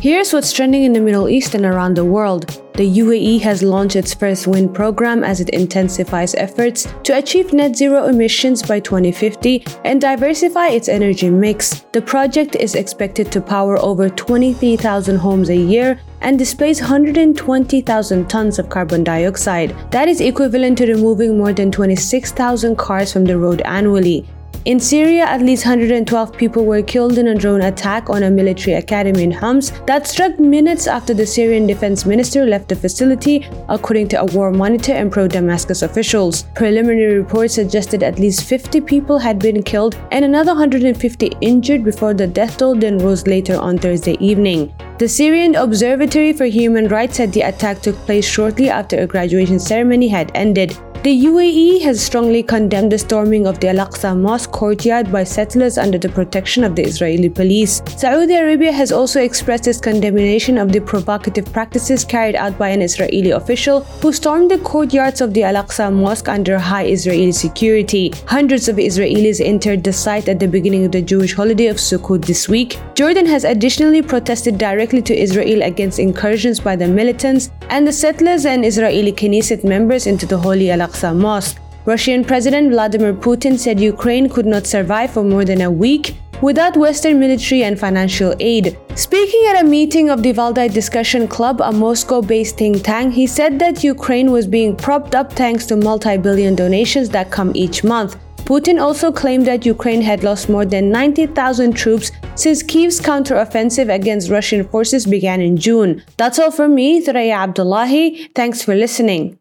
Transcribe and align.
Here's 0.00 0.32
what's 0.32 0.52
trending 0.52 0.84
in 0.84 0.92
the 0.92 1.00
Middle 1.00 1.28
East 1.28 1.56
and 1.56 1.64
around 1.64 1.96
the 1.96 2.04
world. 2.04 2.46
The 2.74 2.88
UAE 2.88 3.40
has 3.40 3.64
launched 3.64 3.96
its 3.96 4.14
first 4.14 4.46
wind 4.46 4.72
program 4.72 5.24
as 5.24 5.40
it 5.40 5.48
intensifies 5.48 6.36
efforts 6.36 6.86
to 7.02 7.18
achieve 7.18 7.52
net 7.52 7.74
zero 7.74 8.04
emissions 8.04 8.62
by 8.62 8.78
2050 8.78 9.64
and 9.84 10.00
diversify 10.00 10.68
its 10.68 10.88
energy 10.88 11.30
mix. 11.30 11.80
The 11.92 12.00
project 12.00 12.54
is 12.54 12.76
expected 12.76 13.32
to 13.32 13.40
power 13.40 13.76
over 13.78 14.08
23,000 14.08 15.16
homes 15.16 15.50
a 15.50 15.56
year 15.56 15.98
and 16.20 16.38
displace 16.38 16.80
120,000 16.80 18.30
tons 18.30 18.60
of 18.60 18.68
carbon 18.68 19.02
dioxide. 19.02 19.74
That 19.90 20.06
is 20.06 20.20
equivalent 20.20 20.78
to 20.78 20.86
removing 20.86 21.36
more 21.36 21.52
than 21.52 21.72
26,000 21.72 22.76
cars 22.76 23.12
from 23.12 23.24
the 23.24 23.36
road 23.36 23.62
annually. 23.62 24.28
In 24.64 24.80
Syria, 24.80 25.24
at 25.24 25.40
least 25.40 25.64
112 25.64 26.36
people 26.36 26.66
were 26.66 26.82
killed 26.82 27.16
in 27.16 27.28
a 27.28 27.34
drone 27.34 27.62
attack 27.62 28.10
on 28.10 28.24
a 28.24 28.30
military 28.30 28.74
academy 28.76 29.22
in 29.22 29.30
Homs 29.30 29.72
that 29.86 30.06
struck 30.06 30.38
minutes 30.38 30.86
after 30.86 31.14
the 31.14 31.26
Syrian 31.26 31.66
defense 31.66 32.04
minister 32.04 32.44
left 32.44 32.68
the 32.68 32.76
facility, 32.76 33.46
according 33.68 34.08
to 34.08 34.20
a 34.20 34.24
war 34.26 34.50
monitor 34.50 34.92
and 34.92 35.10
pro 35.10 35.28
Damascus 35.28 35.82
officials. 35.82 36.42
Preliminary 36.54 37.18
reports 37.18 37.54
suggested 37.54 38.02
at 38.02 38.18
least 38.18 38.44
50 38.44 38.80
people 38.82 39.18
had 39.18 39.38
been 39.38 39.62
killed 39.62 39.96
and 40.10 40.24
another 40.24 40.52
150 40.52 41.26
injured 41.40 41.84
before 41.84 42.12
the 42.12 42.26
death 42.26 42.58
toll 42.58 42.74
then 42.74 42.98
rose 42.98 43.26
later 43.26 43.56
on 43.56 43.78
Thursday 43.78 44.16
evening. 44.20 44.72
The 44.98 45.06
Syrian 45.06 45.54
Observatory 45.54 46.32
for 46.32 46.46
Human 46.46 46.88
Rights 46.88 47.18
said 47.18 47.32
the 47.32 47.42
attack 47.42 47.80
took 47.80 47.94
place 47.98 48.26
shortly 48.26 48.68
after 48.68 48.98
a 48.98 49.06
graduation 49.06 49.60
ceremony 49.60 50.08
had 50.08 50.32
ended. 50.34 50.76
The 51.04 51.26
UAE 51.26 51.82
has 51.82 52.02
strongly 52.04 52.42
condemned 52.42 52.90
the 52.90 52.98
storming 52.98 53.46
of 53.46 53.60
the 53.60 53.68
Al-Aqsa 53.68 54.18
Mosque 54.20 54.50
courtyard 54.50 55.12
by 55.12 55.22
settlers 55.22 55.78
under 55.78 55.96
the 55.96 56.08
protection 56.08 56.64
of 56.64 56.74
the 56.74 56.82
Israeli 56.82 57.28
police. 57.28 57.80
Saudi 57.96 58.34
Arabia 58.34 58.72
has 58.72 58.90
also 58.90 59.20
expressed 59.20 59.68
its 59.68 59.80
condemnation 59.80 60.58
of 60.58 60.72
the 60.72 60.80
provocative 60.80 61.52
practices 61.52 62.04
carried 62.04 62.34
out 62.34 62.58
by 62.58 62.70
an 62.70 62.82
Israeli 62.82 63.30
official 63.30 63.82
who 64.02 64.12
stormed 64.12 64.50
the 64.50 64.58
courtyards 64.58 65.20
of 65.20 65.34
the 65.34 65.44
Al-Aqsa 65.44 65.92
Mosque 65.92 66.28
under 66.28 66.58
high 66.58 66.86
Israeli 66.86 67.30
security. 67.30 68.12
Hundreds 68.26 68.66
of 68.66 68.74
Israelis 68.74 69.40
entered 69.40 69.84
the 69.84 69.92
site 69.92 70.28
at 70.28 70.40
the 70.40 70.48
beginning 70.48 70.84
of 70.84 70.90
the 70.90 71.00
Jewish 71.00 71.32
holiday 71.32 71.68
of 71.68 71.76
Sukkot 71.76 72.24
this 72.24 72.48
week. 72.48 72.76
Jordan 72.96 73.26
has 73.26 73.44
additionally 73.44 74.02
protested 74.02 74.58
directly 74.58 75.02
to 75.02 75.16
Israel 75.16 75.62
against 75.62 76.00
incursions 76.00 76.58
by 76.58 76.74
the 76.74 76.88
militants 76.88 77.52
and 77.70 77.86
the 77.86 77.92
settlers 77.92 78.46
and 78.46 78.64
Israeli 78.64 79.12
Knesset 79.12 79.62
members 79.62 80.08
into 80.08 80.26
the 80.26 80.36
Holy 80.36 80.72
Al 80.72 80.87
Al-Aqsa 80.88 81.14
Mosque. 81.14 81.58
Russian 81.84 82.24
President 82.24 82.70
Vladimir 82.70 83.12
Putin 83.12 83.58
said 83.58 83.80
Ukraine 83.80 84.28
could 84.28 84.46
not 84.46 84.66
survive 84.66 85.10
for 85.10 85.22
more 85.22 85.44
than 85.44 85.62
a 85.62 85.70
week 85.70 86.16
without 86.42 86.76
Western 86.76 87.18
military 87.18 87.62
and 87.64 87.78
financial 87.78 88.34
aid. 88.40 88.78
Speaking 88.94 89.42
at 89.48 89.62
a 89.62 89.68
meeting 89.68 90.08
of 90.10 90.22
the 90.22 90.32
Valdai 90.32 90.72
Discussion 90.72 91.26
Club, 91.26 91.60
a 91.60 91.72
Moscow 91.72 92.22
based 92.22 92.56
think 92.56 92.84
tank, 92.84 93.14
he 93.14 93.26
said 93.26 93.58
that 93.58 93.82
Ukraine 93.82 94.30
was 94.30 94.46
being 94.46 94.76
propped 94.76 95.14
up 95.14 95.32
thanks 95.32 95.66
to 95.66 95.76
multi 95.76 96.16
billion 96.16 96.54
donations 96.54 97.08
that 97.10 97.30
come 97.30 97.52
each 97.54 97.82
month. 97.82 98.16
Putin 98.48 98.80
also 98.80 99.12
claimed 99.12 99.46
that 99.46 99.66
Ukraine 99.66 100.00
had 100.00 100.24
lost 100.24 100.48
more 100.48 100.64
than 100.64 100.90
90,000 100.90 101.74
troops 101.74 102.10
since 102.34 102.62
Kyiv's 102.62 102.98
counteroffensive 102.98 103.92
against 103.92 104.30
Russian 104.30 104.66
forces 104.66 105.04
began 105.04 105.42
in 105.42 105.58
June. 105.58 106.02
That's 106.16 106.38
all 106.38 106.50
from 106.50 106.74
me, 106.74 107.04
Thoraya 107.04 107.36
Abdullahi. 107.44 108.30
Thanks 108.34 108.62
for 108.62 108.74
listening. 108.74 109.36